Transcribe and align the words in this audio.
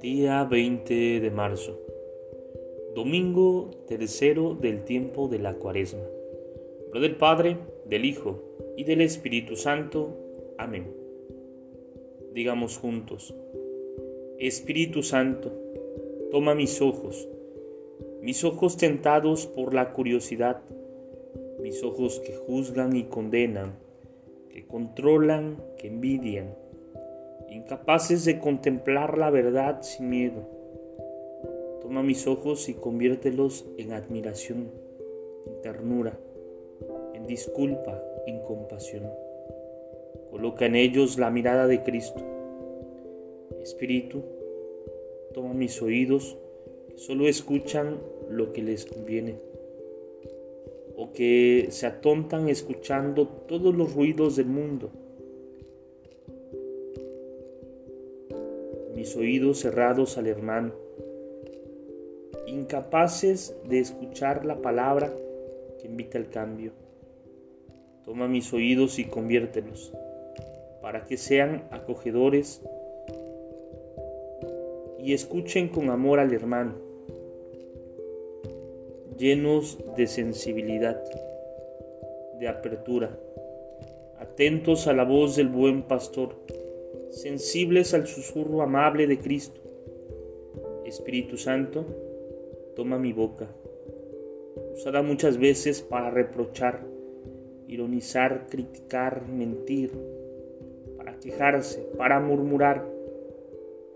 Día 0.00 0.44
20 0.44 1.20
de 1.20 1.30
marzo. 1.30 1.78
Domingo 2.94 3.70
tercero 3.86 4.54
del 4.54 4.84
tiempo 4.84 5.28
de 5.28 5.40
la 5.40 5.56
cuaresma. 5.56 6.06
Lo 6.94 7.00
del 7.00 7.16
Padre, 7.16 7.58
del 7.84 8.06
Hijo 8.06 8.40
y 8.78 8.84
del 8.84 9.02
Espíritu 9.02 9.56
Santo. 9.56 10.16
Amén. 10.56 11.07
Digamos 12.32 12.78
juntos. 12.78 13.34
Espíritu 14.38 15.02
Santo, 15.02 15.52
toma 16.30 16.54
mis 16.54 16.80
ojos, 16.80 17.28
mis 18.22 18.44
ojos 18.44 18.76
tentados 18.76 19.46
por 19.46 19.74
la 19.74 19.92
curiosidad, 19.92 20.62
mis 21.60 21.82
ojos 21.82 22.20
que 22.20 22.36
juzgan 22.36 22.94
y 22.94 23.04
condenan, 23.04 23.78
que 24.50 24.66
controlan, 24.66 25.62
que 25.76 25.88
envidian 25.88 26.54
incapaces 27.50 28.24
de 28.24 28.38
contemplar 28.38 29.18
la 29.18 29.30
verdad 29.30 29.82
sin 29.82 30.10
miedo. 30.10 30.46
Toma 31.80 32.02
mis 32.02 32.26
ojos 32.26 32.68
y 32.68 32.74
conviértelos 32.74 33.66
en 33.78 33.92
admiración, 33.92 34.70
en 35.46 35.60
ternura, 35.62 36.18
en 37.14 37.26
disculpa, 37.26 38.02
en 38.26 38.40
compasión. 38.40 39.10
Coloca 40.30 40.66
en 40.66 40.76
ellos 40.76 41.18
la 41.18 41.30
mirada 41.30 41.66
de 41.66 41.82
Cristo. 41.82 42.22
Espíritu, 43.62 44.22
toma 45.34 45.54
mis 45.54 45.80
oídos 45.82 46.36
que 46.88 46.98
solo 46.98 47.28
escuchan 47.28 47.98
lo 48.30 48.52
que 48.52 48.62
les 48.62 48.86
conviene 48.86 49.40
o 50.96 51.12
que 51.12 51.68
se 51.70 51.86
atontan 51.86 52.48
escuchando 52.48 53.26
todos 53.26 53.74
los 53.74 53.94
ruidos 53.94 54.36
del 54.36 54.46
mundo 54.46 54.90
mis 58.98 59.14
oídos 59.14 59.60
cerrados 59.60 60.18
al 60.18 60.26
hermano, 60.26 60.72
incapaces 62.48 63.54
de 63.68 63.78
escuchar 63.78 64.44
la 64.44 64.60
palabra 64.60 65.14
que 65.80 65.86
invita 65.86 66.18
al 66.18 66.28
cambio. 66.30 66.72
Toma 68.04 68.26
mis 68.26 68.52
oídos 68.52 68.98
y 68.98 69.04
conviértelos 69.04 69.92
para 70.80 71.04
que 71.04 71.16
sean 71.16 71.64
acogedores 71.70 72.62
y 74.98 75.12
escuchen 75.12 75.68
con 75.68 75.90
amor 75.90 76.20
al 76.20 76.32
hermano, 76.32 76.74
llenos 79.16 79.78
de 79.96 80.06
sensibilidad, 80.06 81.02
de 82.38 82.48
apertura, 82.48 83.18
atentos 84.18 84.86
a 84.86 84.92
la 84.92 85.04
voz 85.04 85.36
del 85.36 85.48
buen 85.48 85.82
pastor 85.82 86.36
sensibles 87.10 87.94
al 87.94 88.06
susurro 88.06 88.62
amable 88.62 89.06
de 89.06 89.18
Cristo. 89.18 89.60
Espíritu 90.84 91.36
Santo, 91.36 91.84
toma 92.76 92.98
mi 92.98 93.12
boca, 93.12 93.48
usada 94.72 95.02
muchas 95.02 95.38
veces 95.38 95.82
para 95.82 96.10
reprochar, 96.10 96.86
ironizar, 97.66 98.46
criticar, 98.48 99.26
mentir, 99.28 99.90
quejarse, 101.20 101.80
para 101.96 102.20
murmurar. 102.20 102.84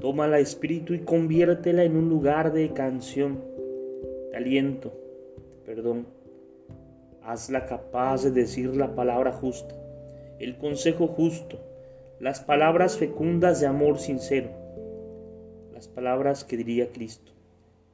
Tómala, 0.00 0.38
Espíritu, 0.38 0.94
y 0.94 1.00
conviértela 1.00 1.84
en 1.84 1.96
un 1.96 2.08
lugar 2.08 2.52
de 2.52 2.72
canción, 2.72 3.40
de 4.30 4.36
aliento, 4.36 4.92
de 5.66 5.74
perdón. 5.74 6.06
Hazla 7.22 7.66
capaz 7.66 8.24
de 8.24 8.30
decir 8.30 8.74
la 8.74 8.94
palabra 8.94 9.32
justa, 9.32 9.74
el 10.38 10.56
consejo 10.56 11.06
justo, 11.06 11.58
las 12.18 12.40
palabras 12.40 12.96
fecundas 12.96 13.60
de 13.60 13.66
amor 13.66 13.98
sincero, 13.98 14.48
las 15.72 15.86
palabras 15.86 16.44
que 16.44 16.56
diría 16.56 16.90
Cristo, 16.92 17.32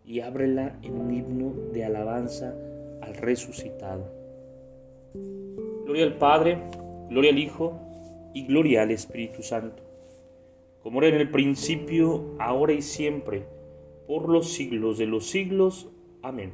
y 0.04 0.20
ábrela 0.20 0.78
en 0.82 0.98
un 0.98 1.12
himno 1.12 1.52
de 1.72 1.84
alabanza 1.84 2.54
al 3.02 3.14
resucitado. 3.14 4.04
Gloria 5.84 6.04
al 6.04 6.14
Padre, 6.18 6.58
gloria 7.08 7.30
al 7.30 7.38
Hijo 7.38 7.80
y 8.36 8.42
gloria 8.42 8.82
al 8.82 8.90
Espíritu 8.90 9.42
Santo, 9.42 9.82
como 10.82 11.00
era 11.00 11.08
en 11.08 11.22
el 11.22 11.30
principio, 11.30 12.36
ahora 12.38 12.74
y 12.74 12.82
siempre, 12.82 13.46
por 14.06 14.28
los 14.28 14.52
siglos 14.52 14.98
de 14.98 15.06
los 15.06 15.30
siglos. 15.30 15.88
Amén. 16.20 16.52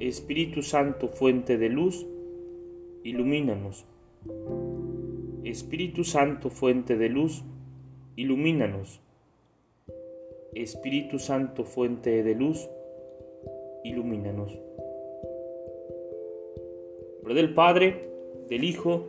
Espíritu 0.00 0.62
Santo, 0.62 1.08
fuente 1.08 1.58
de 1.58 1.68
luz, 1.68 2.06
ilumínanos. 3.04 3.84
Espíritu 5.44 6.04
Santo, 6.04 6.48
fuente 6.48 6.96
de 6.96 7.10
luz, 7.10 7.44
ilumínanos. 8.16 9.02
Espíritu 10.54 11.18
Santo, 11.18 11.64
fuente 11.64 12.22
de 12.22 12.34
luz, 12.34 12.66
ilumínanos. 13.84 14.58
Nombre 17.22 17.40
del 17.40 17.54
Padre, 17.54 18.10
del 18.48 18.64
Hijo 18.64 19.04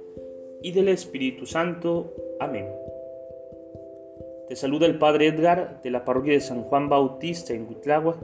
y 0.62 0.72
del 0.72 0.90
Espíritu 0.90 1.48
Santo. 1.48 2.14
Amén. 2.40 2.68
Te 4.48 4.56
saluda 4.56 4.86
el 4.86 5.00
Padre 5.00 5.30
Edgar 5.30 5.82
de 5.82 5.90
la 5.90 6.06
parroquia 6.06 6.34
de 6.34 6.40
San 6.40 6.62
Juan 6.62 6.90
Bautista 6.90 7.56
en 7.56 7.68
Huitlagua, 7.68 8.20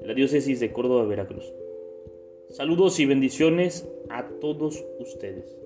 de 0.00 0.06
la 0.06 0.14
diócesis 0.14 0.60
de 0.60 0.72
Córdoba, 0.72 1.06
Veracruz. 1.06 1.52
Saludos 2.50 3.00
y 3.00 3.06
bendiciones 3.06 3.88
a 4.10 4.28
todos 4.40 4.84
ustedes. 5.00 5.65